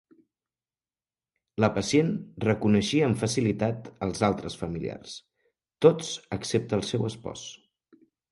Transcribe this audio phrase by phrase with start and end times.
[1.63, 2.07] La pacient
[2.45, 5.15] reconeixia amb facilitat els altres familiars,
[5.87, 7.47] tots excepte el seu espòs.